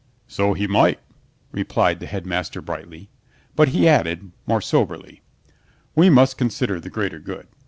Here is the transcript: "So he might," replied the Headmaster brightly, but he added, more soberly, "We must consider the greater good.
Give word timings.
"So 0.27 0.55
he 0.55 0.65
might," 0.65 0.99
replied 1.51 1.99
the 1.99 2.07
Headmaster 2.07 2.59
brightly, 2.59 3.11
but 3.55 3.67
he 3.67 3.87
added, 3.87 4.31
more 4.47 4.59
soberly, 4.59 5.21
"We 5.93 6.09
must 6.09 6.39
consider 6.39 6.79
the 6.79 6.89
greater 6.89 7.19
good. 7.19 7.45